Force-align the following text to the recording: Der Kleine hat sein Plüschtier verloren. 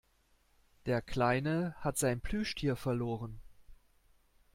Der 0.87 0.99
Kleine 1.03 1.75
hat 1.77 1.95
sein 1.95 2.21
Plüschtier 2.21 2.75
verloren. 2.75 3.39